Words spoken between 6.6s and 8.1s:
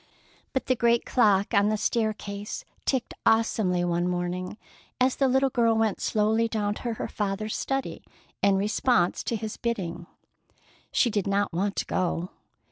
to her father's study